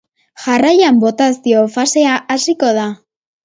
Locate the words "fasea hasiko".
1.77-2.75